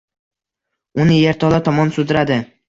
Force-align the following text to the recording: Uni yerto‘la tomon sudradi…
Uni 1.03 1.19
yerto‘la 1.19 1.61
tomon 1.69 1.93
sudradi… 1.99 2.41